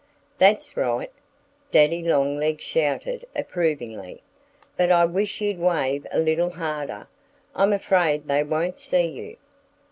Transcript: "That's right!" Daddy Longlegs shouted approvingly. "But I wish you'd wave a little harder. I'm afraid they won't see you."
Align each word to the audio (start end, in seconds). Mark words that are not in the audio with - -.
"That's 0.39 0.75
right!" 0.75 1.11
Daddy 1.69 2.01
Longlegs 2.01 2.63
shouted 2.63 3.23
approvingly. 3.35 4.23
"But 4.75 4.91
I 4.91 5.05
wish 5.05 5.41
you'd 5.41 5.59
wave 5.59 6.07
a 6.11 6.17
little 6.17 6.49
harder. 6.49 7.07
I'm 7.53 7.71
afraid 7.71 8.27
they 8.27 8.43
won't 8.43 8.79
see 8.79 9.05
you." 9.05 9.37